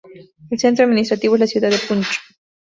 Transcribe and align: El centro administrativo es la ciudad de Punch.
El 0.49 0.57
centro 0.57 0.83
administrativo 0.85 1.35
es 1.35 1.41
la 1.41 1.45
ciudad 1.45 1.69
de 1.69 1.77
Punch. 1.87 2.07